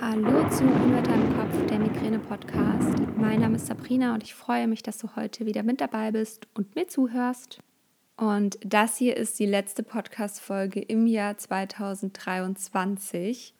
[0.00, 3.00] Hallo zu Unwetter im Kopf, der Migräne-Podcast.
[3.16, 6.46] Mein Name ist Sabrina und ich freue mich, dass du heute wieder mit dabei bist
[6.54, 7.58] und mir zuhörst.
[8.16, 13.54] Und das hier ist die letzte Podcast-Folge im Jahr 2023.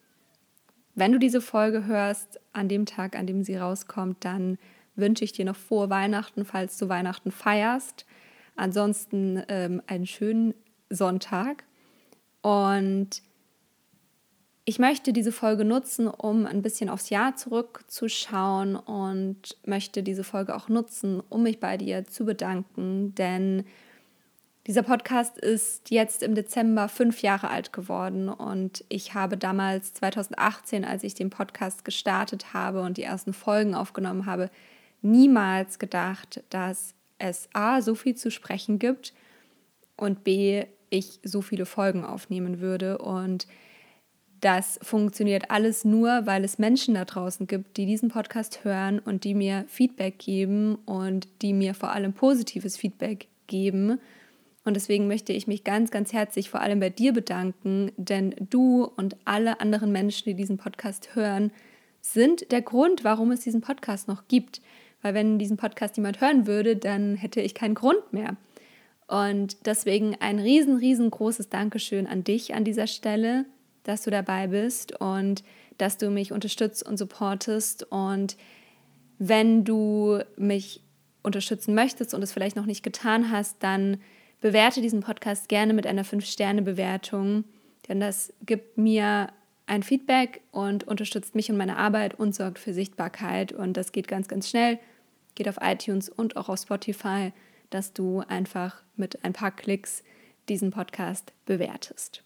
[0.95, 4.57] Wenn du diese Folge hörst, an dem Tag, an dem sie rauskommt, dann
[4.95, 8.05] wünsche ich dir noch frohe Weihnachten, falls du Weihnachten feierst.
[8.55, 10.53] Ansonsten ähm, einen schönen
[10.89, 11.65] Sonntag.
[12.41, 13.23] Und
[14.69, 20.55] ich möchte diese Folge nutzen, um ein bisschen aufs Jahr zurückzuschauen und möchte diese Folge
[20.55, 23.63] auch nutzen, um mich bei dir zu bedanken, denn
[24.67, 30.85] dieser Podcast ist jetzt im Dezember fünf Jahre alt geworden und ich habe damals 2018,
[30.85, 34.51] als ich den Podcast gestartet habe und die ersten Folgen aufgenommen habe,
[35.01, 39.15] niemals gedacht, dass es A, so viel zu sprechen gibt
[39.97, 43.47] und B, ich so viele Folgen aufnehmen würde und
[44.41, 49.23] das funktioniert alles nur, weil es Menschen da draußen gibt, die diesen Podcast hören und
[49.23, 53.99] die mir Feedback geben und die mir vor allem positives Feedback geben.
[54.63, 58.83] Und deswegen möchte ich mich ganz, ganz herzlich vor allem bei dir bedanken, denn du
[58.83, 61.51] und alle anderen Menschen, die diesen Podcast hören,
[62.01, 64.61] sind der Grund, warum es diesen Podcast noch gibt.
[65.01, 68.35] Weil wenn diesen Podcast jemand hören würde, dann hätte ich keinen Grund mehr.
[69.07, 73.45] Und deswegen ein riesen, riesengroßes Dankeschön an dich an dieser Stelle
[73.89, 75.43] dass du dabei bist und
[75.77, 77.83] dass du mich unterstützt und supportest.
[77.91, 78.37] Und
[79.17, 80.83] wenn du mich
[81.23, 83.97] unterstützen möchtest und es vielleicht noch nicht getan hast, dann
[84.41, 87.43] bewerte diesen Podcast gerne mit einer 5-Sterne-Bewertung,
[87.87, 89.29] denn das gibt mir
[89.65, 93.51] ein Feedback und unterstützt mich und meine Arbeit und sorgt für Sichtbarkeit.
[93.51, 94.79] Und das geht ganz, ganz schnell.
[95.35, 97.31] Geht auf iTunes und auch auf Spotify,
[97.69, 100.03] dass du einfach mit ein paar Klicks
[100.47, 102.23] diesen Podcast bewertest.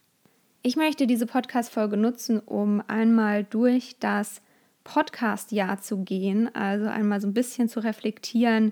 [0.65, 4.41] Ich möchte diese Podcast-Folge nutzen, um einmal durch das
[4.85, 8.71] Podcast-Jahr zu gehen, also einmal so ein bisschen zu reflektieren,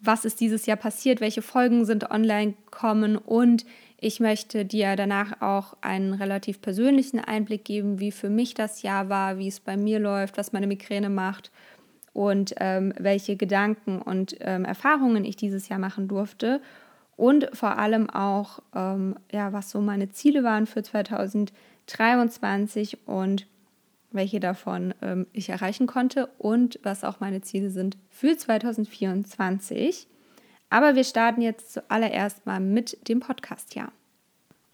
[0.00, 3.64] was ist dieses Jahr passiert, welche Folgen sind online gekommen und
[4.00, 9.08] ich möchte dir danach auch einen relativ persönlichen Einblick geben, wie für mich das Jahr
[9.08, 11.52] war, wie es bei mir läuft, was meine Migräne macht
[12.12, 16.60] und ähm, welche Gedanken und ähm, Erfahrungen ich dieses Jahr machen durfte
[17.16, 23.46] und vor allem auch, ähm, ja, was so meine Ziele waren für 2023 und
[24.10, 30.08] welche davon ähm, ich erreichen konnte und was auch meine Ziele sind für 2024.
[30.70, 33.92] Aber wir starten jetzt zuallererst mal mit dem Podcast-Jahr.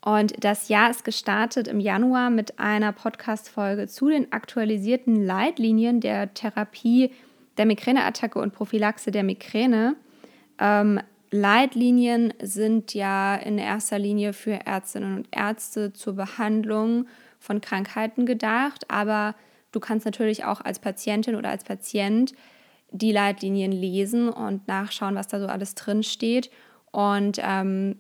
[0.03, 6.33] Und das Jahr ist gestartet im Januar mit einer Podcast-Folge zu den aktualisierten Leitlinien der
[6.33, 7.13] Therapie
[7.59, 9.97] der Migräneattacke und Prophylaxe der Migräne.
[10.59, 17.07] Ähm, Leitlinien sind ja in erster Linie für Ärztinnen und Ärzte zur Behandlung
[17.39, 19.37] von Krankheiten gedacht, aber
[19.73, 22.35] du kannst natürlich auch als Patientin oder als Patient
[22.91, 26.51] die Leitlinien lesen und nachschauen, was da so alles drin steht.
[26.91, 27.97] Und ähm,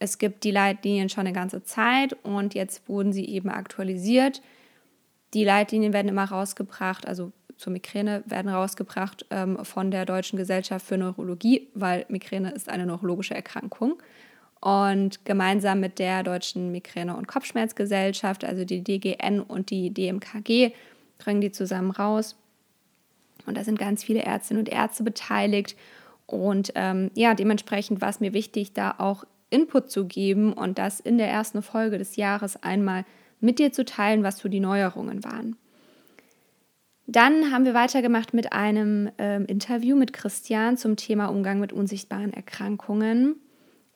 [0.00, 4.42] es gibt die Leitlinien schon eine ganze Zeit und jetzt wurden sie eben aktualisiert.
[5.34, 10.86] Die Leitlinien werden immer rausgebracht, also zur Migräne werden rausgebracht ähm, von der Deutschen Gesellschaft
[10.86, 14.00] für Neurologie, weil Migräne ist eine neurologische Erkrankung.
[14.60, 20.72] Und gemeinsam mit der Deutschen Migräne- und Kopfschmerzgesellschaft, also die DGN und die DMKG,
[21.18, 22.36] bringen die zusammen raus.
[23.46, 25.76] Und da sind ganz viele Ärztinnen und Ärzte beteiligt.
[26.26, 31.00] Und ähm, ja, dementsprechend war es mir wichtig, da auch Input zu geben und das
[31.00, 33.04] in der ersten Folge des Jahres einmal
[33.40, 35.56] mit dir zu teilen, was so die Neuerungen waren.
[37.10, 42.34] Dann haben wir weitergemacht mit einem ähm, Interview mit Christian zum Thema Umgang mit unsichtbaren
[42.34, 43.36] Erkrankungen.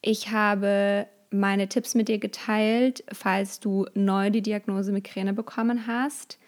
[0.01, 6.39] Ich habe meine Tipps mit dir geteilt, falls du neu die Diagnose Migräne bekommen hast.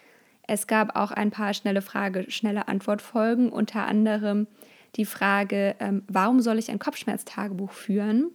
[0.47, 4.47] Es gab auch ein paar schnelle Frage, schnelle Antwortfolgen, unter anderem
[4.97, 8.31] die Frage, ähm, warum soll ich ein Kopfschmerztagebuch führen?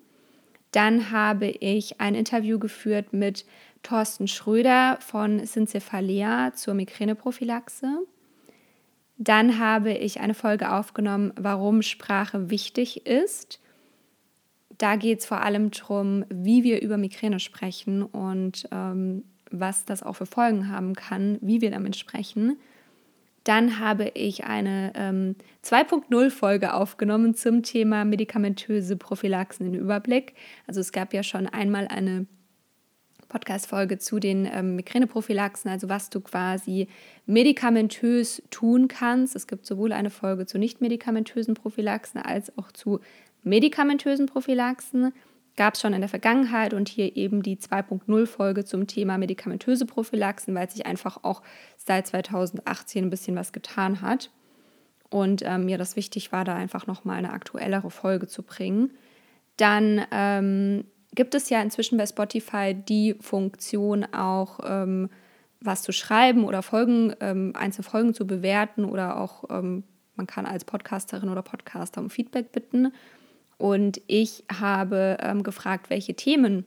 [0.72, 3.44] Dann habe ich ein Interview geführt mit
[3.82, 8.06] Thorsten Schröder von Syncephalea zur Migräneprophylaxe.
[9.22, 13.60] Dann habe ich eine Folge aufgenommen, warum Sprache wichtig ist.
[14.78, 20.04] Da geht es vor allem darum, wie wir über Migräne sprechen und ähm, was das
[20.04, 22.58] auch für Folgen haben kann, wie wir damit sprechen.
[23.44, 30.34] Dann habe ich eine ähm, 2.0-Folge aufgenommen zum Thema medikamentöse Prophylaxen in Überblick.
[30.66, 32.26] Also es gab ja schon einmal eine
[33.30, 36.88] Podcast-Folge zu den ähm, Migräneprophylaxen, also was du quasi
[37.26, 39.36] medikamentös tun kannst.
[39.36, 43.00] Es gibt sowohl eine Folge zu nicht medikamentösen Prophylaxen als auch zu
[43.44, 45.14] medikamentösen Prophylaxen.
[45.56, 50.56] gab es schon in der Vergangenheit und hier eben die 2.0-Folge zum Thema medikamentöse Prophylaxen,
[50.56, 51.42] weil sich einfach auch
[51.78, 54.32] seit 2018 ein bisschen was getan hat.
[55.10, 58.92] Und ähm, mir das wichtig war, da einfach nochmal eine aktuellere Folge zu bringen.
[59.58, 60.86] Dann ähm,
[61.16, 65.10] gibt es ja inzwischen bei Spotify die Funktion auch, ähm,
[65.62, 69.84] was zu schreiben oder Folgen, ähm, einzelne Folgen zu bewerten oder auch ähm,
[70.16, 72.92] man kann als Podcasterin oder Podcaster um Feedback bitten.
[73.58, 76.66] Und ich habe ähm, gefragt, welche Themen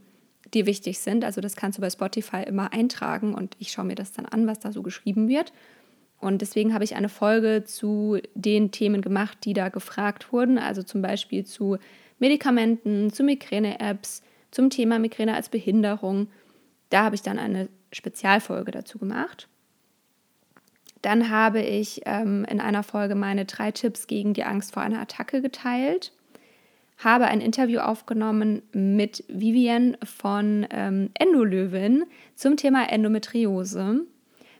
[0.52, 1.24] dir wichtig sind.
[1.24, 4.46] Also das kannst du bei Spotify immer eintragen und ich schaue mir das dann an,
[4.46, 5.52] was da so geschrieben wird.
[6.18, 10.58] Und deswegen habe ich eine Folge zu den Themen gemacht, die da gefragt wurden.
[10.58, 11.78] Also zum Beispiel zu
[12.18, 14.22] Medikamenten, zu Migräne-Apps,
[14.52, 16.28] zum Thema Migräne als Behinderung.
[16.90, 19.48] Da habe ich dann eine Spezialfolge dazu gemacht.
[21.00, 25.00] Dann habe ich ähm, in einer Folge meine drei Tipps gegen die Angst vor einer
[25.00, 26.12] Attacke geteilt,
[26.98, 32.04] habe ein Interview aufgenommen mit Vivian von ähm, Endolöwin
[32.36, 34.02] zum Thema Endometriose,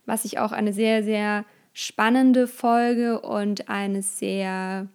[0.05, 4.89] was ich auch eine sehr, sehr spannende Folge und eine sehr,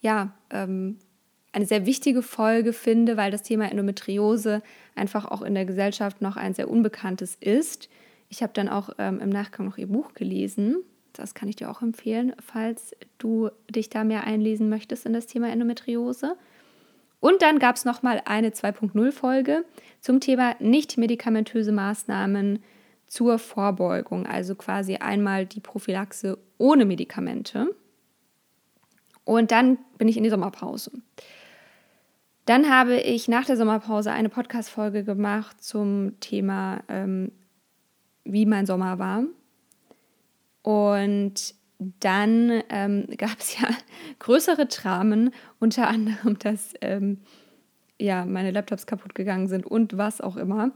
[0.00, 0.98] ja, ähm,
[1.52, 4.62] eine sehr wichtige Folge finde, weil das Thema Endometriose
[4.94, 7.88] einfach auch in der Gesellschaft noch ein sehr unbekanntes ist.
[8.28, 10.76] Ich habe dann auch ähm, im Nachgang noch ihr Buch gelesen.
[11.12, 15.26] Das kann ich dir auch empfehlen, falls du dich da mehr einlesen möchtest in das
[15.26, 16.36] Thema Endometriose.
[17.18, 19.64] Und dann gab es nochmal eine 2.0-Folge
[20.00, 22.60] zum Thema nicht-medikamentöse Maßnahmen
[23.08, 27.74] zur Vorbeugung, also quasi einmal die Prophylaxe ohne Medikamente.
[29.24, 30.92] Und dann bin ich in die Sommerpause.
[32.46, 37.32] Dann habe ich nach der Sommerpause eine Podcast-Folge gemacht zum Thema, ähm,
[38.24, 39.24] wie mein Sommer war.
[40.62, 43.68] Und dann ähm, gab es ja
[44.18, 47.18] größere Dramen, unter anderem, dass ähm,
[47.98, 50.72] ja, meine Laptops kaputt gegangen sind und was auch immer.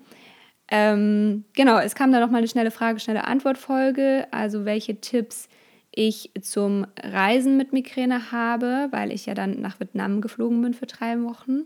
[0.68, 5.48] Ähm, genau, es kam dann noch mal eine schnelle Frage, schnelle Antwort-Folge, also welche Tipps
[5.96, 10.86] ich zum Reisen mit Migräne habe, weil ich ja dann nach Vietnam geflogen bin für
[10.86, 11.62] drei Wochen.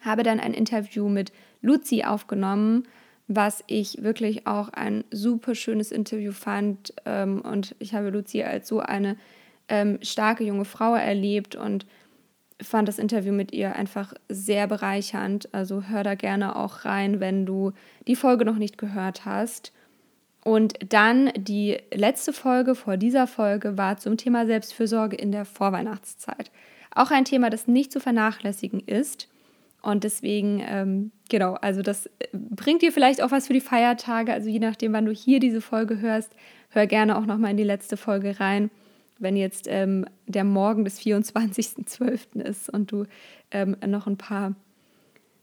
[0.00, 2.84] Habe dann ein Interview mit Luzi aufgenommen,
[3.28, 6.94] was ich wirklich auch ein super schönes Interview fand.
[7.04, 9.16] Ähm, und ich habe Luzi als so eine
[9.68, 11.86] ähm, starke junge Frau erlebt und
[12.62, 15.52] fand das Interview mit ihr einfach sehr bereichernd.
[15.54, 17.72] Also hör da gerne auch rein, wenn du
[18.06, 19.72] die Folge noch nicht gehört hast.
[20.42, 26.50] Und dann die letzte Folge vor dieser Folge war zum Thema Selbstfürsorge in der Vorweihnachtszeit.
[26.94, 29.28] Auch ein Thema, das nicht zu vernachlässigen ist.
[29.82, 34.32] Und deswegen, ähm, genau, also das äh, bringt dir vielleicht auch was für die Feiertage.
[34.32, 36.32] Also je nachdem, wann du hier diese Folge hörst,
[36.70, 38.70] hör gerne auch nochmal in die letzte Folge rein.
[39.18, 42.40] Wenn jetzt ähm, der Morgen des 24.12.
[42.42, 43.04] ist und du
[43.50, 44.54] ähm, noch ein paar,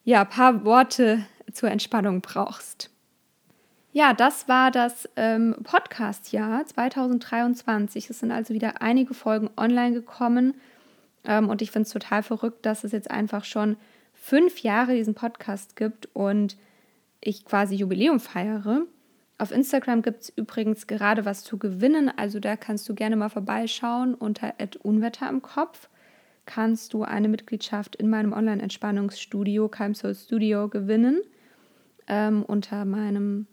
[0.03, 2.91] ja, paar Worte zur Entspannung brauchst.
[3.97, 8.11] Ja, das war das ähm, Podcast-Jahr 2023.
[8.11, 10.53] Es sind also wieder einige Folgen online gekommen.
[11.23, 13.75] Ähm, und ich finde es total verrückt, dass es jetzt einfach schon
[14.13, 16.57] fünf Jahre diesen Podcast gibt und
[17.21, 18.83] ich quasi Jubiläum feiere.
[19.39, 22.11] Auf Instagram gibt es übrigens gerade was zu gewinnen.
[22.15, 24.53] Also da kannst du gerne mal vorbeischauen unter
[24.83, 25.89] Unwetter im Kopf.
[26.45, 31.19] Kannst du eine Mitgliedschaft in meinem Online-Entspannungsstudio, Calm Studio, gewinnen.
[32.07, 33.47] Ähm, unter meinem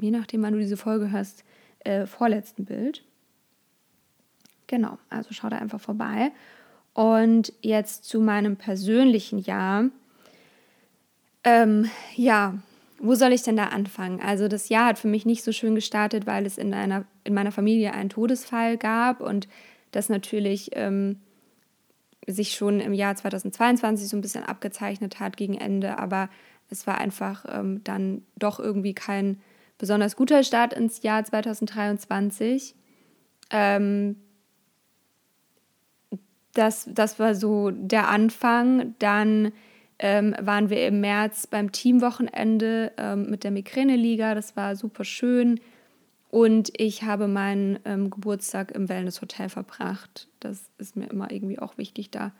[0.00, 1.44] je nachdem, wann du diese Folge hörst,
[1.80, 3.04] äh, vorletzten Bild.
[4.66, 6.32] Genau, also schau da einfach vorbei.
[6.94, 9.86] Und jetzt zu meinem persönlichen Jahr.
[11.42, 12.54] Ähm, ja,
[12.98, 14.20] wo soll ich denn da anfangen?
[14.20, 17.34] Also das Jahr hat für mich nicht so schön gestartet, weil es in, einer, in
[17.34, 19.48] meiner Familie einen Todesfall gab und
[19.90, 21.20] das natürlich ähm,
[22.26, 26.30] sich schon im Jahr 2022 so ein bisschen abgezeichnet hat gegen Ende, aber
[26.70, 29.38] es war einfach ähm, dann doch irgendwie kein
[29.78, 32.74] besonders guter Start ins Jahr 2023.
[33.50, 34.16] Ähm,
[36.54, 38.94] das, das war so der Anfang.
[38.98, 39.52] Dann
[39.98, 44.34] ähm, waren wir im März beim Teamwochenende ähm, mit der Migräne-Liga.
[44.34, 45.60] Das war super schön.
[46.30, 50.28] Und ich habe meinen ähm, Geburtstag im Wellness-Hotel verbracht.
[50.40, 52.32] Das ist mir immer irgendwie auch wichtig, da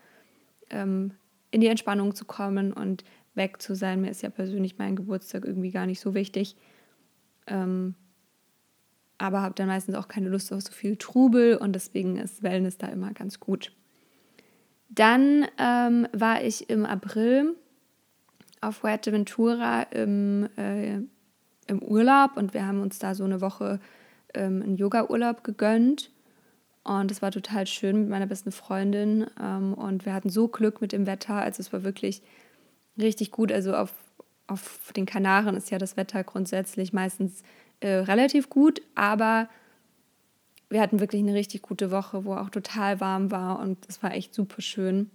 [0.71, 1.13] ähm,
[1.53, 4.01] in die Entspannung zu kommen und weg zu sein.
[4.01, 6.57] Mir ist ja persönlich mein Geburtstag irgendwie gar nicht so wichtig.
[7.47, 7.95] Ähm,
[9.19, 12.79] aber habe dann meistens auch keine Lust auf so viel Trubel und deswegen ist Wellness
[12.79, 13.73] da immer ganz gut.
[14.89, 17.57] Dann ähm, war ich im April
[18.61, 20.97] auf Fuerteventura im, äh,
[21.67, 23.81] im Urlaub und wir haben uns da so eine Woche
[24.35, 26.11] ähm, einen Yoga-Urlaub gegönnt.
[26.83, 29.27] Und es war total schön mit meiner besten Freundin.
[29.41, 31.35] Ähm, und wir hatten so Glück mit dem Wetter.
[31.35, 32.23] Also es war wirklich
[32.99, 33.51] richtig gut.
[33.51, 33.95] Also auf,
[34.47, 37.43] auf den Kanaren ist ja das Wetter grundsätzlich meistens
[37.81, 39.49] äh, relativ gut, aber
[40.71, 44.13] wir hatten wirklich eine richtig gute Woche, wo auch total warm war und es war
[44.13, 45.11] echt super schön.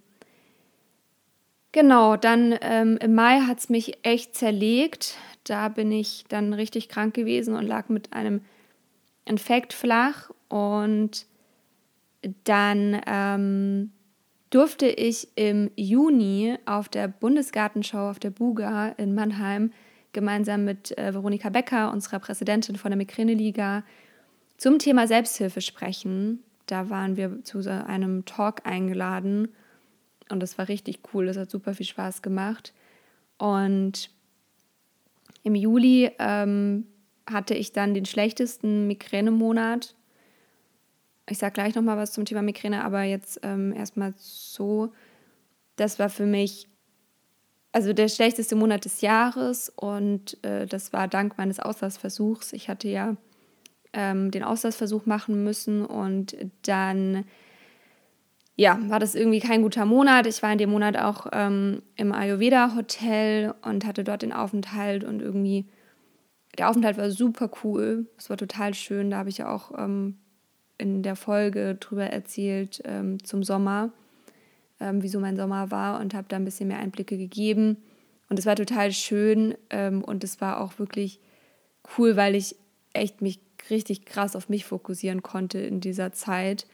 [1.72, 5.18] Genau, dann ähm, im Mai hat es mich echt zerlegt.
[5.44, 8.42] Da bin ich dann richtig krank gewesen und lag mit einem
[9.26, 10.32] Infekt flach.
[10.48, 11.28] Und
[12.44, 13.92] dann ähm,
[14.50, 19.72] durfte ich im Juni auf der Bundesgartenschau auf der Buga in Mannheim
[20.12, 23.84] gemeinsam mit äh, Veronika Becker, unserer Präsidentin von der Migräne-Liga,
[24.58, 26.44] zum Thema Selbsthilfe sprechen.
[26.66, 29.50] Da waren wir zu so einem Talk eingeladen
[30.30, 31.26] und das war richtig cool.
[31.26, 32.74] Das hat super viel Spaß gemacht.
[33.38, 34.12] Und
[35.44, 36.86] im Juli ähm,
[37.30, 39.96] hatte ich dann den schlechtesten Migränemonat.
[41.30, 44.92] Ich sage gleich nochmal was zum Thema Migräne, aber jetzt ähm, erstmal so.
[45.76, 46.68] Das war für mich
[47.72, 52.54] also der schlechteste Monat des Jahres und äh, das war dank meines Auslassversuchs.
[52.54, 53.16] Ich hatte ja
[53.94, 57.26] ähm, den Auslassversuch machen müssen und dann
[58.56, 60.28] ja, war das irgendwie kein guter Monat.
[60.28, 65.22] Ich war in dem Monat auch ähm, im Ayurveda-Hotel und hatte dort den Aufenthalt und
[65.22, 65.66] irgendwie,
[66.58, 68.08] der Aufenthalt war super cool.
[68.18, 69.12] Es war total schön.
[69.12, 70.18] Da habe ich ja auch ähm,
[70.80, 73.92] in der Folge drüber erzählt ähm, zum Sommer,
[74.80, 77.78] ähm, wieso mein Sommer war und habe da ein bisschen mehr Einblicke gegeben.
[78.30, 81.20] Und es war total schön ähm, und es war auch wirklich
[81.98, 82.56] cool, weil ich
[82.94, 86.66] echt mich richtig krass auf mich fokussieren konnte in dieser Zeit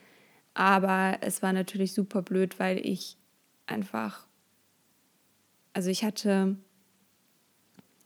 [0.56, 3.18] aber es war natürlich super blöd, weil ich
[3.68, 4.26] einfach,
[5.74, 6.56] also ich hatte,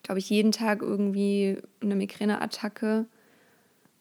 [0.01, 3.06] glaube ich, jeden Tag irgendwie eine Migräneattacke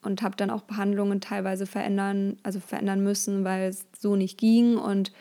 [0.03, 4.77] und habe dann auch Behandlungen teilweise verändern, also verändern müssen, weil es so nicht ging.
[4.77, 5.13] Und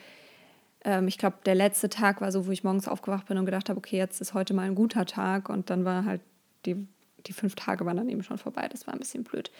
[0.84, 3.68] ähm, ich glaube, der letzte Tag war so, wo ich morgens aufgewacht bin und gedacht
[3.68, 5.48] habe, okay, jetzt ist heute mal ein guter Tag.
[5.48, 6.20] Und dann war halt
[6.66, 6.86] die,
[7.26, 8.68] die fünf Tage waren dann eben schon vorbei.
[8.70, 9.50] Das war ein bisschen blöd.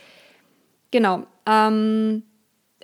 [0.91, 1.27] Genau.
[1.47, 2.23] Ähm,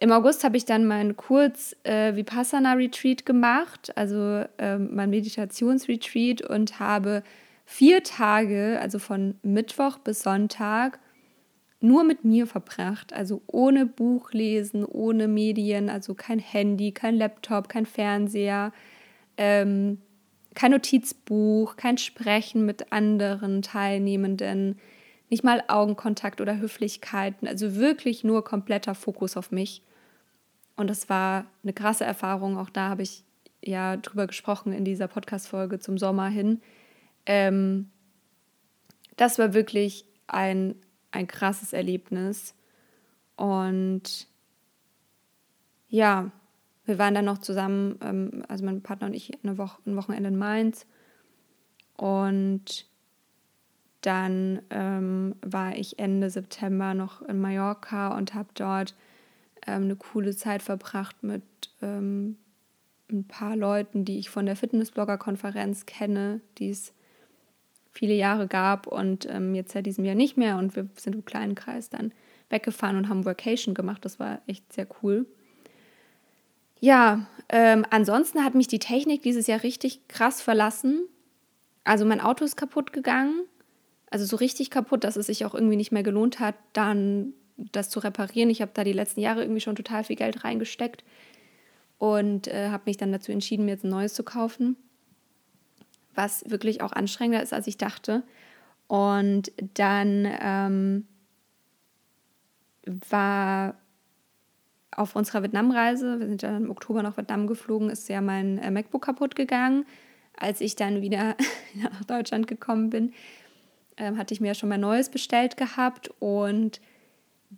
[0.00, 6.42] im August habe ich dann meinen Kurz äh, Vipassana Retreat gemacht, also äh, mein Meditationsretreat
[6.42, 7.22] und habe
[7.64, 10.98] vier Tage, also von Mittwoch bis Sonntag,
[11.84, 17.68] nur mit mir verbracht, also ohne Buch lesen, ohne Medien, also kein Handy, kein Laptop,
[17.68, 18.72] kein Fernseher,
[19.36, 19.98] ähm,
[20.54, 24.78] kein Notizbuch, kein Sprechen mit anderen Teilnehmenden,
[25.28, 29.82] nicht mal Augenkontakt oder Höflichkeiten, also wirklich nur kompletter Fokus auf mich.
[30.76, 32.56] Und das war eine krasse Erfahrung.
[32.56, 33.24] Auch da habe ich
[33.62, 36.60] ja drüber gesprochen in dieser Podcast-Folge zum Sommer hin.
[37.26, 37.90] Ähm,
[39.16, 40.76] das war wirklich ein,
[41.14, 42.54] ein krasses Erlebnis.
[43.36, 44.28] Und
[45.88, 46.30] ja,
[46.84, 50.28] wir waren dann noch zusammen, ähm, also mein Partner und ich, eine Woche, ein Wochenende
[50.28, 50.86] in Mainz.
[51.96, 52.86] Und
[54.00, 58.94] dann ähm, war ich Ende September noch in Mallorca und habe dort
[59.66, 61.42] ähm, eine coole Zeit verbracht mit
[61.80, 62.36] ähm,
[63.10, 66.92] ein paar Leuten, die ich von der Fitnessblogger-Konferenz kenne, die es
[67.94, 70.58] viele Jahre gab und ähm, jetzt seit diesem Jahr nicht mehr.
[70.58, 72.12] Und wir sind im kleinen Kreis dann
[72.50, 74.04] weggefahren und haben Workation gemacht.
[74.04, 75.26] Das war echt sehr cool.
[76.80, 81.06] Ja, ähm, ansonsten hat mich die Technik dieses Jahr richtig krass verlassen.
[81.84, 83.44] Also mein Auto ist kaputt gegangen
[84.14, 87.90] also so richtig kaputt, dass es sich auch irgendwie nicht mehr gelohnt hat, dann das
[87.90, 88.48] zu reparieren.
[88.48, 91.02] Ich habe da die letzten Jahre irgendwie schon total viel Geld reingesteckt
[91.98, 94.76] und äh, habe mich dann dazu entschieden, mir jetzt ein neues zu kaufen,
[96.14, 98.22] was wirklich auch anstrengender ist, als ich dachte.
[98.86, 101.06] Und dann ähm,
[103.08, 103.76] war
[104.96, 108.70] auf unserer Vietnamreise, wir sind ja im Oktober nach Vietnam geflogen, ist ja mein äh,
[108.70, 109.86] MacBook kaputt gegangen.
[110.36, 111.36] Als ich dann wieder
[111.74, 113.12] nach Deutschland gekommen bin,
[113.96, 116.80] ähm, hatte ich mir ja schon mal Neues bestellt gehabt und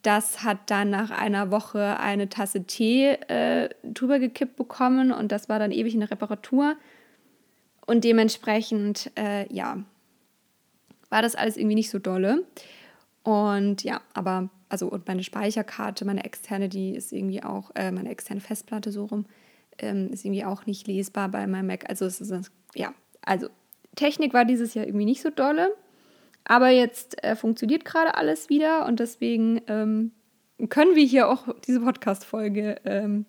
[0.03, 5.49] das hat dann nach einer Woche eine Tasse Tee äh, drüber gekippt bekommen und das
[5.49, 6.77] war dann ewig in der Reparatur.
[7.87, 9.79] Und dementsprechend, äh, ja,
[11.09, 12.45] war das alles irgendwie nicht so dolle.
[13.23, 18.11] Und ja, aber, also, und meine Speicherkarte, meine externe, die ist irgendwie auch, äh, meine
[18.11, 19.27] externe Festplatte so rum,
[19.79, 21.89] ähm, ist irgendwie auch nicht lesbar bei meinem Mac.
[21.89, 23.49] Also, es ist, ja, also,
[23.95, 25.73] Technik war dieses Jahr irgendwie nicht so dolle.
[26.45, 30.13] Aber jetzt äh, funktioniert gerade alles wieder und deswegen ähm,
[30.69, 33.27] können wir hier auch diese Podcast-Folge, ähm,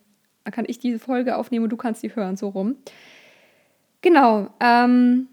[0.51, 2.75] kann ich diese Folge aufnehmen und du kannst sie hören, so rum.
[4.01, 4.49] Genau.
[4.59, 5.27] Ähm,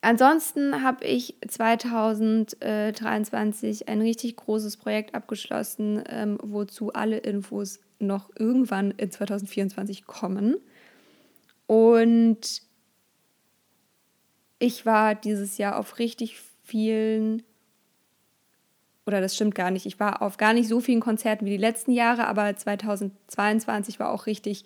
[0.00, 8.92] ansonsten habe ich 2023 ein richtig großes Projekt abgeschlossen, ähm, wozu alle Infos noch irgendwann
[8.92, 10.56] in 2024 kommen.
[11.66, 12.62] Und
[14.58, 17.42] ich war dieses Jahr auf richtig vielen,
[19.06, 21.56] oder das stimmt gar nicht, ich war auf gar nicht so vielen Konzerten wie die
[21.56, 24.64] letzten Jahre, aber 2022 war auch richtig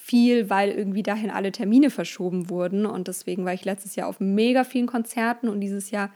[0.00, 2.86] viel, weil irgendwie dahin alle Termine verschoben wurden.
[2.86, 6.10] Und deswegen war ich letztes Jahr auf mega vielen Konzerten und dieses Jahr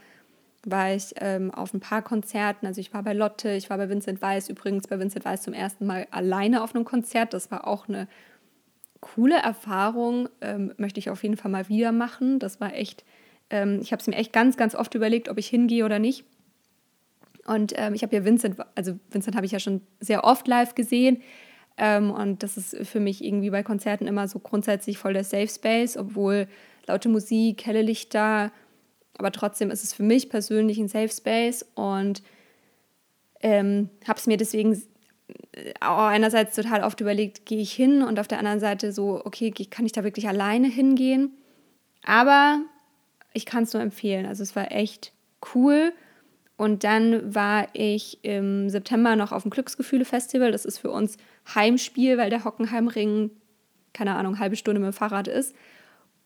[0.67, 2.67] war ich ähm, auf ein paar Konzerten.
[2.67, 5.53] Also ich war bei Lotte, ich war bei Vincent Weiss, übrigens bei Vincent Weiss zum
[5.53, 7.35] ersten Mal alleine auf einem Konzert.
[7.35, 8.09] Das war auch eine
[9.01, 12.39] coole Erfahrung, ähm, möchte ich auf jeden Fall mal wieder machen.
[12.39, 13.05] Das war echt,
[13.51, 16.25] ähm, ich habe es mir echt ganz, ganz oft überlegt, ob ich hingehe oder nicht.
[17.47, 20.75] Und ähm, ich habe ja Vincent, also Vincent habe ich ja schon sehr oft live
[20.75, 21.21] gesehen.
[21.77, 25.49] Ähm, und das ist für mich irgendwie bei Konzerten immer so grundsätzlich voll der Safe
[25.49, 26.47] Space, obwohl
[26.87, 28.53] laute Musik, helle Lichter,
[29.17, 32.23] aber trotzdem ist es für mich persönlich ein Safe Space und
[33.41, 34.81] ähm, habe es mir deswegen
[35.81, 39.51] auch einerseits total oft überlegt, gehe ich hin und auf der anderen Seite so, okay,
[39.51, 41.31] kann ich da wirklich alleine hingehen?
[42.05, 42.61] Aber
[43.33, 44.27] ich kann es nur empfehlen.
[44.27, 45.13] Also es war echt
[45.55, 45.93] cool.
[46.57, 50.53] Und dann war ich im September noch auf dem Glücksgefühle-Festival.
[50.53, 51.17] Das ist für uns
[51.53, 53.31] Heimspiel, weil der Hockenheimring,
[53.93, 55.55] keine Ahnung, halbe Stunde mit dem Fahrrad ist.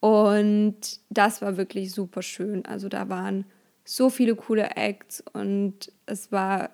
[0.00, 0.76] Und
[1.10, 2.64] das war wirklich super schön.
[2.64, 3.44] Also da waren
[3.84, 6.70] so viele coole Acts und es war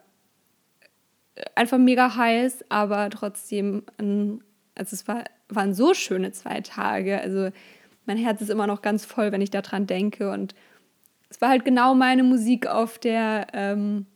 [1.55, 7.21] einfach mega heiß, aber trotzdem, also es war, waren so schöne zwei Tage.
[7.21, 7.51] Also
[8.07, 10.31] mein Herz ist immer noch ganz voll, wenn ich daran denke.
[10.31, 10.55] Und
[11.31, 14.07] es war halt genau meine Musik auf der, ähm,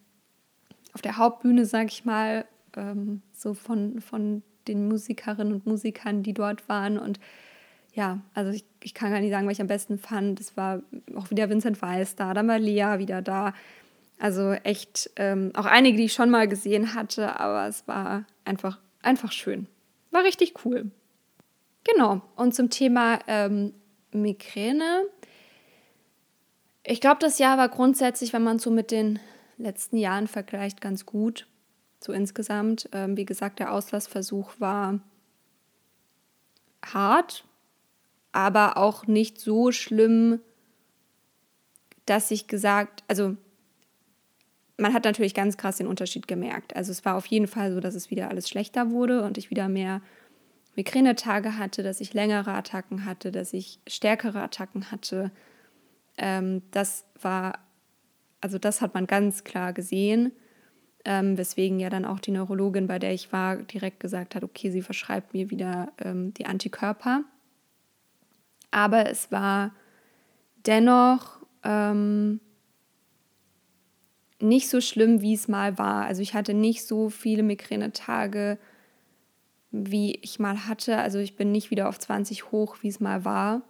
[0.92, 2.44] auf der Hauptbühne, sag ich mal,
[2.78, 6.98] ähm, so von, von den Musikerinnen und Musikern, die dort waren.
[6.98, 7.18] Und
[7.94, 10.40] ja, also ich, ich kann gar nicht sagen, was ich am besten fand.
[10.40, 10.82] Es war
[11.16, 13.54] auch wieder Vincent Weiss da, dann war Lea wieder da.
[14.18, 18.78] Also echt ähm, auch einige, die ich schon mal gesehen hatte, aber es war einfach,
[19.02, 19.68] einfach schön.
[20.10, 20.90] War richtig cool.
[21.84, 22.22] Genau.
[22.36, 23.72] Und zum Thema ähm,
[24.12, 25.04] Migräne.
[26.82, 29.20] Ich glaube, das Jahr war grundsätzlich, wenn man so mit den
[29.56, 31.46] letzten Jahren vergleicht, ganz gut.
[32.00, 32.88] So insgesamt.
[32.92, 35.00] Ähm, wie gesagt, der Auslassversuch war
[36.84, 37.44] hart,
[38.32, 40.40] aber auch nicht so schlimm,
[42.06, 43.36] dass ich gesagt, also
[44.78, 46.76] man hat natürlich ganz krass den Unterschied gemerkt.
[46.76, 49.50] Also es war auf jeden Fall so, dass es wieder alles schlechter wurde und ich
[49.50, 50.00] wieder mehr
[50.76, 55.32] Migränetage hatte, dass ich längere Attacken hatte, dass ich stärkere Attacken hatte.
[56.16, 57.58] Ähm, das war,
[58.40, 60.30] also das hat man ganz klar gesehen,
[61.04, 64.70] ähm, weswegen ja dann auch die Neurologin, bei der ich war, direkt gesagt hat, okay,
[64.70, 67.24] sie verschreibt mir wieder ähm, die Antikörper.
[68.70, 69.72] Aber es war
[70.66, 72.40] dennoch ähm,
[74.40, 76.04] nicht so schlimm, wie es mal war.
[76.04, 78.58] Also ich hatte nicht so viele Migränetage,
[79.70, 80.98] wie ich mal hatte.
[80.98, 83.62] Also ich bin nicht wieder auf 20 hoch, wie es mal war.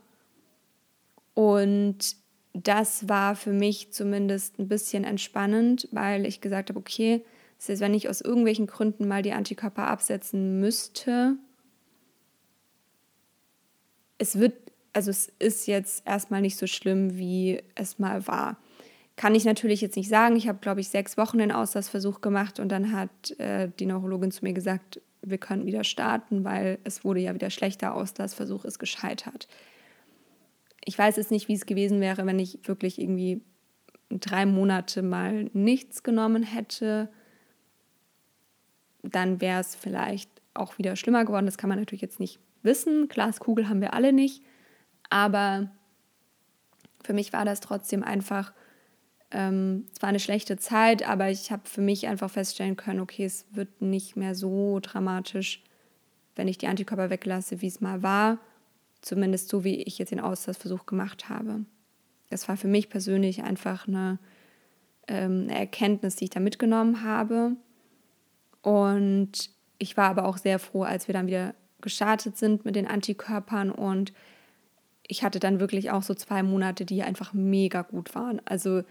[1.34, 2.16] Und
[2.64, 7.24] das war für mich zumindest ein bisschen entspannend, weil ich gesagt habe, okay,
[7.58, 11.36] das heißt, wenn ich aus irgendwelchen Gründen mal die Antikörper absetzen müsste,
[14.18, 14.54] es wird,
[14.92, 18.58] also es ist jetzt erstmal nicht so schlimm, wie es mal war.
[19.16, 20.36] Kann ich natürlich jetzt nicht sagen.
[20.36, 24.30] Ich habe, glaube ich, sechs Wochen den Auslassversuch gemacht und dann hat äh, die Neurologin
[24.30, 27.94] zu mir gesagt, wir können wieder starten, weil es wurde ja wieder schlechter.
[27.94, 29.48] Auslassversuch ist gescheitert.
[30.88, 33.42] Ich weiß jetzt nicht, wie es gewesen wäre, wenn ich wirklich irgendwie
[34.08, 37.10] drei Monate mal nichts genommen hätte.
[39.02, 41.44] Dann wäre es vielleicht auch wieder schlimmer geworden.
[41.44, 43.08] Das kann man natürlich jetzt nicht wissen.
[43.08, 44.42] Glaskugel haben wir alle nicht.
[45.10, 45.70] Aber
[47.04, 48.54] für mich war das trotzdem einfach
[49.30, 53.26] ähm, es war eine schlechte Zeit, aber ich habe für mich einfach feststellen können, okay,
[53.26, 55.62] es wird nicht mehr so dramatisch,
[56.34, 58.38] wenn ich die Antikörper weglasse, wie es mal war.
[59.00, 61.64] Zumindest so, wie ich jetzt den Auslassversuch gemacht habe.
[62.30, 64.18] Das war für mich persönlich einfach eine,
[65.06, 67.52] ähm, eine Erkenntnis, die ich da mitgenommen habe.
[68.62, 72.88] Und ich war aber auch sehr froh, als wir dann wieder gestartet sind mit den
[72.88, 74.12] Antikörpern und
[75.08, 78.42] ich hatte dann wirklich auch so zwei Monate, die einfach mega gut waren.
[78.44, 78.82] Also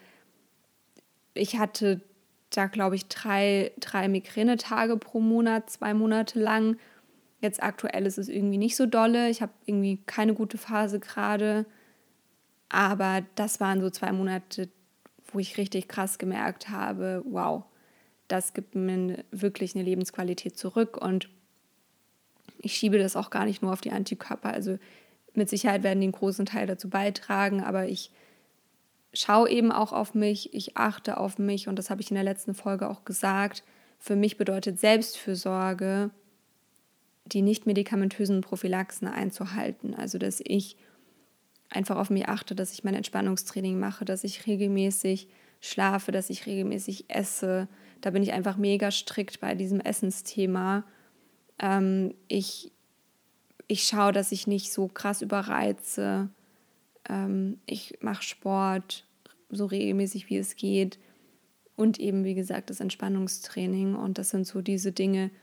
[1.36, 2.02] ich hatte
[2.50, 6.78] da, glaube ich, drei, drei Migränetage pro Monat, zwei Monate lang.
[7.40, 9.30] Jetzt aktuell ist es irgendwie nicht so dolle.
[9.30, 11.66] Ich habe irgendwie keine gute Phase gerade.
[12.70, 14.70] Aber das waren so zwei Monate,
[15.32, 17.64] wo ich richtig krass gemerkt habe, wow,
[18.28, 20.98] das gibt mir wirklich eine Lebensqualität zurück.
[20.98, 21.30] Und
[22.60, 24.50] ich schiebe das auch gar nicht nur auf die Antikörper.
[24.50, 24.78] Also
[25.34, 28.12] mit Sicherheit werden die einen großen Teil dazu beitragen, aber ich
[29.14, 32.24] schaue eben auch auf mich, ich achte auf mich und das habe ich in der
[32.24, 33.64] letzten Folge auch gesagt.
[34.00, 36.12] Für mich bedeutet Selbstfürsorge,
[37.28, 39.94] die nicht medikamentösen Prophylaxen einzuhalten.
[39.94, 40.78] Also, dass ich
[41.70, 45.28] einfach auf mich achte, dass ich mein Entspannungstraining mache, dass ich regelmäßig
[45.60, 47.68] schlafe, dass ich regelmäßig esse.
[48.02, 50.86] Da bin ich einfach mega strikt bei diesem Essensthema.
[51.60, 52.72] Ähm, ich,
[53.68, 56.30] ich schaue, dass ich nicht so krass überreize.
[57.10, 59.06] Ähm, ich mache Sport
[59.50, 61.00] so regelmäßig, wie es geht.
[61.76, 63.96] Und eben, wie gesagt, das Entspannungstraining.
[63.96, 65.38] Und das sind so diese Dinge, die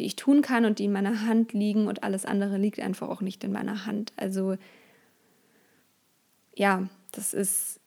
[0.00, 1.86] ich tun kann und die in meiner Hand liegen.
[1.86, 4.12] Und alles andere liegt einfach auch nicht in meiner Hand.
[4.16, 4.56] Also
[6.54, 7.80] ja, das ist,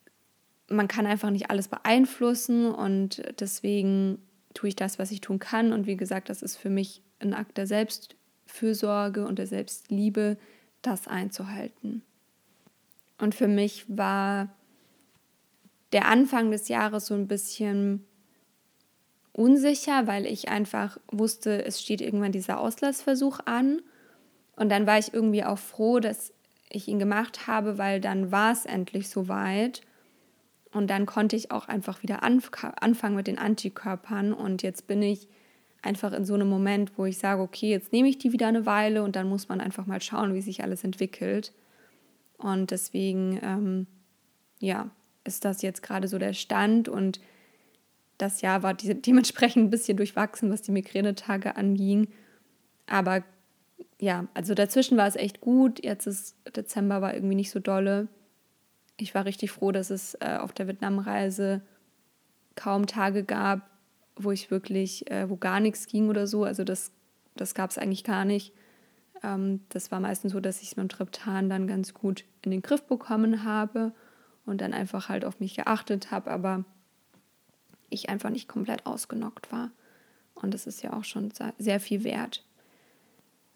[0.70, 4.20] man kann einfach nicht alles beeinflussen und deswegen
[4.54, 5.74] tue ich das, was ich tun kann.
[5.74, 10.38] Und wie gesagt, das ist für mich ein Akt der Selbstfürsorge und der Selbstliebe,
[10.82, 12.04] das einzuhalten.
[13.18, 14.50] Und für mich war
[15.92, 18.06] der Anfang des Jahres so ein bisschen
[19.38, 23.82] unsicher, weil ich einfach wusste, es steht irgendwann dieser Auslassversuch an.
[24.56, 26.34] Und dann war ich irgendwie auch froh, dass
[26.70, 29.82] ich ihn gemacht habe, weil dann war es endlich soweit.
[30.74, 32.50] Und dann konnte ich auch einfach wieder anf
[32.82, 34.34] anfangen mit den Antikörpern.
[34.34, 35.28] Und jetzt bin ich
[35.84, 38.66] einfach in so einem Moment, wo ich sage, okay, jetzt nehme ich die wieder eine
[38.66, 41.54] Weile und dann muss man einfach mal schauen, wie sich alles entwickelt.
[42.38, 43.88] Und deswegen, ähm,
[44.60, 44.90] ja,
[45.24, 46.90] ist das jetzt gerade so der Stand.
[46.90, 47.20] Und
[48.18, 52.08] das Jahr war dementsprechend ein bisschen durchwachsen, was die Migränetage anging.
[52.88, 53.24] Aber
[54.00, 55.84] ja, also dazwischen war es echt gut.
[55.84, 58.08] Jetzt ist Dezember war irgendwie nicht so dolle.
[58.98, 61.62] Ich war richtig froh, dass es äh, auf der Vietnamreise
[62.56, 63.70] kaum Tage gab,
[64.16, 66.44] wo ich wirklich, äh, wo gar nichts ging oder so.
[66.44, 66.92] Also das,
[67.36, 68.54] das gab es eigentlich gar nicht.
[69.24, 72.52] Ähm, das war meistens so, dass ich es mit dem Triptan dann ganz gut in
[72.52, 73.94] den Griff bekommen habe
[74.46, 76.66] und dann einfach halt auf mich geachtet habe, aber
[77.90, 79.72] ich einfach nicht komplett ausgenockt war.
[80.36, 82.44] Und das ist ja auch schon sehr viel wert.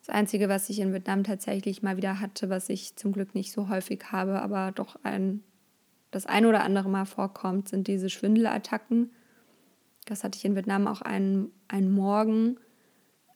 [0.02, 3.52] Das Einzige, was ich in Vietnam tatsächlich mal wieder hatte, was ich zum Glück nicht
[3.52, 5.44] so häufig habe, aber doch ein,
[6.10, 9.12] das ein oder andere Mal vorkommt, sind diese Schwindelattacken.
[10.06, 12.58] Das hatte ich in Vietnam auch einen, einen Morgen,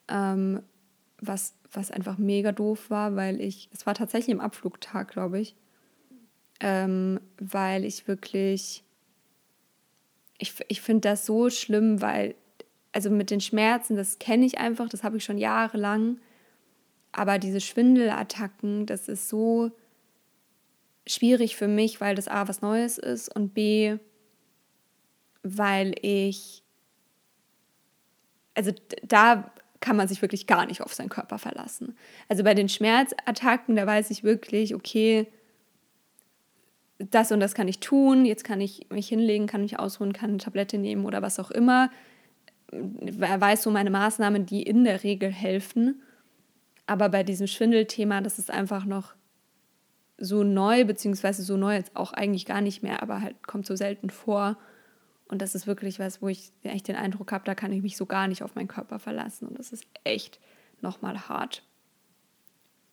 [0.07, 0.61] ähm,
[1.19, 5.55] was, was einfach mega doof war, weil ich, es war tatsächlich im Abflugtag, glaube ich,
[6.61, 8.83] ähm, weil ich wirklich,
[10.37, 12.35] ich, ich finde das so schlimm, weil,
[12.91, 16.17] also mit den Schmerzen, das kenne ich einfach, das habe ich schon jahrelang
[17.15, 19.71] aber diese Schwindelattacken, das ist so
[21.07, 23.97] schwierig für mich, weil das A was Neues ist und B,
[25.41, 26.63] weil ich,
[28.53, 31.97] also da kann man sich wirklich gar nicht auf seinen Körper verlassen.
[32.27, 35.27] Also bei den Schmerzattacken, da weiß ich wirklich, okay,
[36.97, 40.29] das und das kann ich tun, jetzt kann ich mich hinlegen, kann mich ausruhen, kann
[40.29, 41.91] eine Tablette nehmen oder was auch immer.
[42.71, 46.01] Er weiß so meine Maßnahmen, die in der Regel helfen.
[46.87, 49.13] Aber bei diesem Schwindelthema, das ist einfach noch
[50.17, 53.75] so neu, beziehungsweise so neu jetzt auch eigentlich gar nicht mehr, aber halt kommt so
[53.75, 54.57] selten vor.
[55.27, 57.97] Und das ist wirklich was, wo ich echt den Eindruck habe, da kann ich mich
[57.97, 59.47] so gar nicht auf meinen Körper verlassen.
[59.47, 60.39] Und das ist echt
[60.81, 61.63] nochmal hart.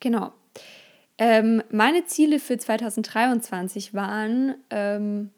[0.01, 0.33] Genau.
[1.23, 5.31] Ähm, meine Ziele für 2023 waren ähm,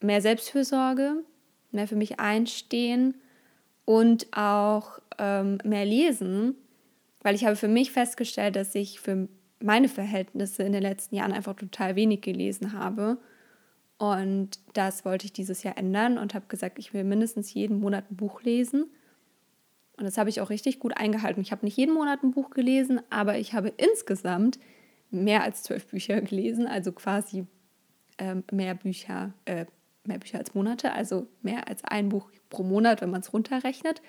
[0.00, 1.24] mehr Selbstfürsorge,
[1.72, 3.14] mehr für mich einstehen
[3.84, 6.56] und auch ähm, mehr lesen
[7.22, 9.28] weil ich habe für mich festgestellt, dass ich für
[9.62, 13.18] meine Verhältnisse in den letzten Jahren einfach total wenig gelesen habe.
[13.98, 18.10] Und das wollte ich dieses Jahr ändern und habe gesagt, ich will mindestens jeden Monat
[18.10, 18.86] ein Buch lesen.
[20.00, 21.42] Und das habe ich auch richtig gut eingehalten.
[21.42, 24.58] Ich habe nicht jeden Monat ein Buch gelesen, aber ich habe insgesamt
[25.10, 27.46] mehr als zwölf Bücher gelesen, also quasi
[28.16, 29.66] ähm, mehr Bücher, äh,
[30.04, 34.00] mehr Bücher als Monate, also mehr als ein Buch pro Monat, wenn man es runterrechnet.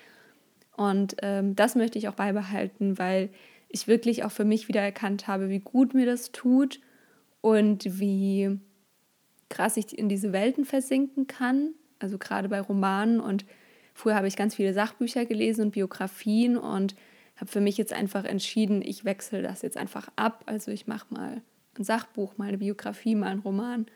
[0.78, 3.28] Und ähm, das möchte ich auch beibehalten, weil
[3.68, 6.80] ich wirklich auch für mich wieder erkannt habe, wie gut mir das tut
[7.42, 8.58] und wie
[9.50, 11.74] krass ich in diese Welten versinken kann.
[11.98, 13.44] Also gerade bei Romanen und
[13.94, 16.94] früher habe ich ganz viele Sachbücher gelesen und Biografien und
[17.36, 20.44] habe für mich jetzt einfach entschieden, ich wechsle das jetzt einfach ab.
[20.46, 21.42] Also ich mache mal
[21.76, 23.86] ein Sachbuch, mal eine Biografie, mal einen Roman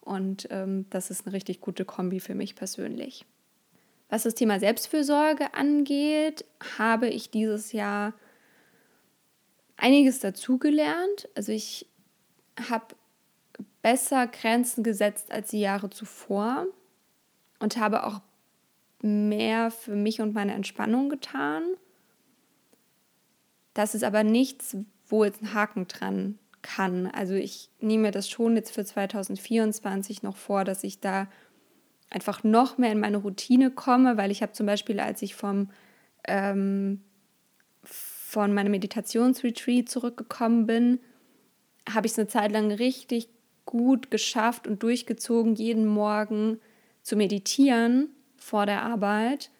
[0.00, 3.24] und ähm, das ist eine richtig gute Kombi für mich persönlich.
[4.08, 6.44] Was das Thema Selbstfürsorge angeht,
[6.78, 8.14] habe ich dieses Jahr
[9.76, 11.28] einiges dazugelernt.
[11.34, 11.86] Also ich
[12.68, 12.94] habe
[13.82, 16.66] besser Grenzen gesetzt als die Jahre zuvor
[17.58, 18.20] und habe auch
[19.02, 21.62] mehr für mich und meine Entspannung getan.
[23.74, 27.06] Das ist aber nichts, wo jetzt ein Haken dran kann.
[27.06, 31.28] Also ich nehme mir das schon jetzt für 2024 noch vor, dass ich da
[32.10, 35.70] einfach noch mehr in meine Routine komme, weil ich habe zum Beispiel, als ich vom
[36.26, 37.02] ähm,
[37.82, 40.98] von meinem Meditationsretreat zurückgekommen bin,
[41.88, 43.28] habe ich es eine Zeit lang richtig
[43.64, 46.58] gut geschafft und durchgezogen, jeden Morgen
[47.02, 49.50] zu meditieren vor der Arbeit.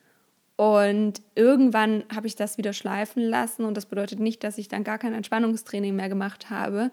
[0.56, 4.84] Und irgendwann habe ich das wieder schleifen lassen und das bedeutet nicht, dass ich dann
[4.84, 6.90] gar kein Entspannungstraining mehr gemacht habe.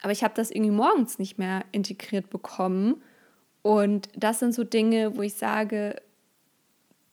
[0.00, 3.02] Aber ich habe das irgendwie morgens nicht mehr integriert bekommen.
[3.62, 5.96] Und das sind so Dinge, wo ich sage,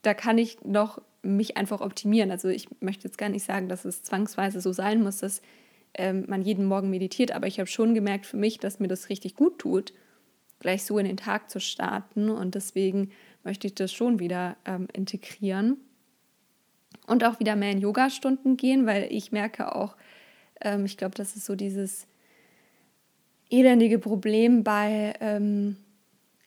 [0.04, 2.30] da kann ich noch mich einfach optimieren.
[2.30, 5.42] Also ich möchte jetzt gar nicht sagen, dass es zwangsweise so sein muss, dass
[5.96, 9.10] ähm, man jeden Morgen meditiert, aber ich habe schon gemerkt für mich, dass mir das
[9.10, 9.94] richtig gut tut,
[10.60, 13.12] gleich so in den Tag zu starten und deswegen
[13.46, 15.78] möchte ich das schon wieder ähm, integrieren
[17.08, 19.96] und auch wieder mehr in Yoga-Stunden gehen, weil ich merke auch,
[20.62, 22.08] ähm, ich glaube, das ist so dieses
[23.50, 25.78] elendige Problem bei ähm,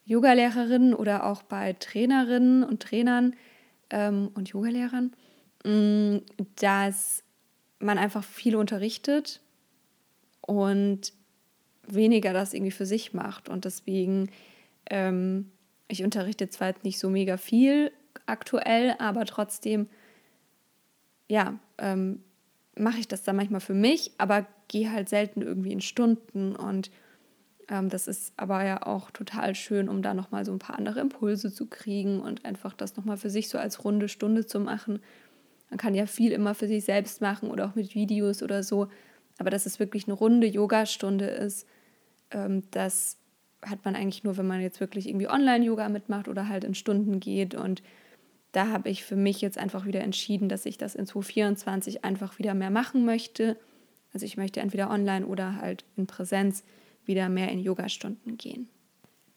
[0.05, 3.37] Yogalehrerinnen oder auch bei Trainerinnen und Trainern
[3.91, 5.13] ähm, und Yogalehrern,
[5.65, 6.17] mm,
[6.57, 7.23] dass
[7.79, 9.41] man einfach viel unterrichtet
[10.41, 11.13] und
[11.87, 13.49] weniger das irgendwie für sich macht.
[13.49, 14.31] Und deswegen,
[14.91, 15.51] ähm,
[15.89, 17.93] ich unterrichte zwar jetzt nicht so mega viel
[18.27, 19.89] aktuell, aber trotzdem,
[21.29, 22.23] ja, ähm,
[22.77, 26.91] mache ich das dann manchmal für mich, aber gehe halt selten irgendwie in Stunden und
[27.69, 31.01] ähm, das ist aber ja auch total schön, um da nochmal so ein paar andere
[31.01, 35.01] Impulse zu kriegen und einfach das nochmal für sich so als runde Stunde zu machen.
[35.71, 38.89] Man kann ja viel immer für sich selbst machen oder auch mit Videos oder so.
[39.39, 41.67] Aber dass es wirklich eine runde Yoga-Stunde ist,
[42.31, 43.19] ähm, das
[43.63, 47.21] hat man eigentlich nur, wenn man jetzt wirklich irgendwie Online-Yoga mitmacht oder halt in Stunden
[47.21, 47.55] geht.
[47.55, 47.83] Und
[48.53, 52.39] da habe ich für mich jetzt einfach wieder entschieden, dass ich das in 2024 einfach
[52.39, 53.57] wieder mehr machen möchte.
[54.13, 56.65] Also ich möchte entweder online oder halt in Präsenz
[57.05, 58.69] wieder mehr in Yoga-Stunden gehen.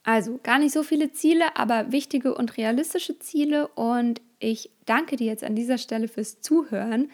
[0.03, 3.67] Also gar nicht so viele Ziele, aber wichtige und realistische Ziele.
[3.69, 7.12] Und ich danke dir jetzt an dieser Stelle fürs Zuhören.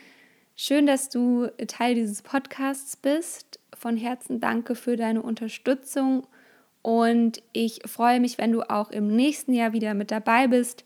[0.55, 3.59] Schön, dass du Teil dieses Podcasts bist.
[3.75, 6.25] Von Herzen danke für deine Unterstützung.
[6.81, 10.83] Und ich freue mich, wenn du auch im nächsten Jahr wieder mit dabei bist.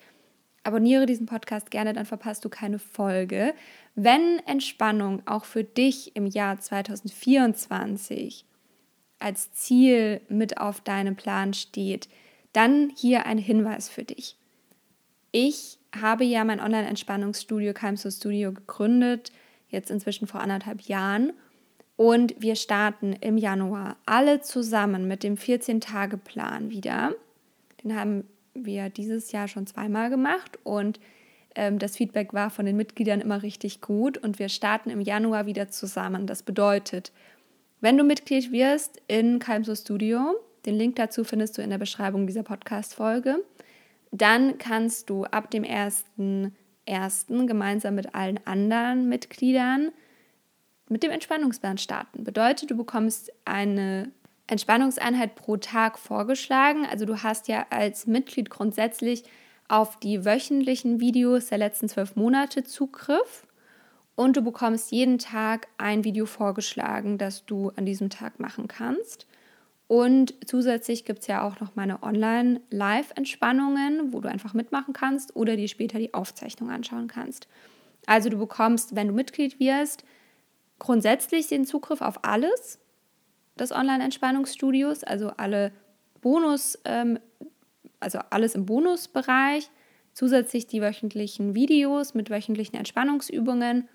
[0.63, 3.53] Abonniere diesen Podcast gerne, dann verpasst du keine Folge.
[3.95, 8.45] Wenn Entspannung auch für dich im Jahr 2024
[9.19, 12.09] als Ziel mit auf deinem Plan steht,
[12.53, 14.37] dann hier ein Hinweis für dich.
[15.31, 19.31] Ich habe ja mein Online-Entspannungsstudio Keimso Studio gegründet,
[19.69, 21.33] jetzt inzwischen vor anderthalb Jahren.
[22.01, 27.13] Und wir starten im Januar alle zusammen mit dem 14-Tage-Plan wieder.
[27.83, 28.23] Den haben
[28.55, 30.99] wir dieses Jahr schon zweimal gemacht und
[31.53, 34.17] ähm, das Feedback war von den Mitgliedern immer richtig gut.
[34.17, 36.25] Und wir starten im Januar wieder zusammen.
[36.25, 37.11] Das bedeutet,
[37.81, 40.33] wenn du Mitglied wirst in Calmso Studio,
[40.65, 43.43] den Link dazu findest du in der Beschreibung dieser Podcast-Folge,
[44.11, 47.45] dann kannst du ab dem 1.1.
[47.45, 49.91] gemeinsam mit allen anderen Mitgliedern
[50.91, 52.23] mit dem Entspannungsplan starten.
[52.23, 54.11] Bedeutet, du bekommst eine
[54.47, 56.85] Entspannungseinheit pro Tag vorgeschlagen.
[56.85, 59.23] Also du hast ja als Mitglied grundsätzlich
[59.69, 63.47] auf die wöchentlichen Videos der letzten zwölf Monate Zugriff
[64.15, 69.27] und du bekommst jeden Tag ein Video vorgeschlagen, das du an diesem Tag machen kannst.
[69.87, 75.55] Und zusätzlich gibt es ja auch noch meine Online-Live-Entspannungen, wo du einfach mitmachen kannst oder
[75.55, 77.47] dir später die Aufzeichnung anschauen kannst.
[78.05, 80.03] Also du bekommst, wenn du Mitglied wirst,
[80.81, 82.79] grundsätzlich den Zugriff auf alles
[83.57, 85.71] des Online-Entspannungsstudios, also alle
[86.21, 87.19] Bonus, ähm,
[87.99, 89.69] also alles im Bonusbereich,
[90.13, 93.87] zusätzlich die wöchentlichen Videos mit wöchentlichen Entspannungsübungen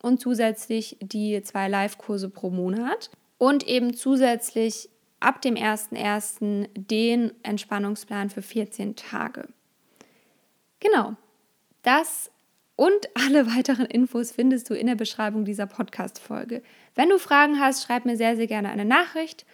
[0.00, 6.68] und zusätzlich die zwei Live-Kurse pro Monat und eben zusätzlich ab dem 1.1.
[6.76, 9.48] den Entspannungsplan für 14 Tage.
[10.78, 11.16] Genau,
[11.82, 12.30] das
[12.76, 16.62] und alle weiteren Infos findest du in der Beschreibung dieser Podcast-Folge.
[16.94, 19.44] Wenn du Fragen hast, schreib mir sehr, sehr gerne eine Nachricht.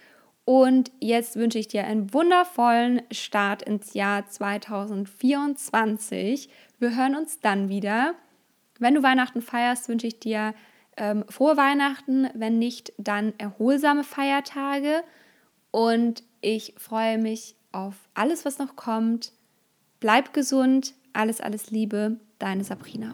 [0.44, 6.48] Und jetzt wünsche ich dir einen wundervollen Start ins Jahr 2024.
[6.78, 8.14] Wir hören uns dann wieder.
[8.78, 10.54] Wenn du Weihnachten feierst, wünsche ich dir
[10.96, 12.28] ähm, frohe Weihnachten.
[12.34, 15.02] Wenn nicht, dann erholsame Feiertage.
[15.70, 19.32] Und ich freue mich auf alles, was noch kommt.
[20.00, 20.94] Bleib gesund.
[21.12, 22.18] Alles, alles Liebe.
[22.38, 23.12] Deine Sabrina.